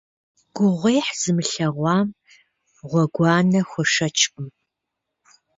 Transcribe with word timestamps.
Гугъуехь 0.55 1.11
зымылъэгъуам 1.21 2.07
гъуэгуанэ 2.89 3.61
хуэшэчкъым. 3.69 4.47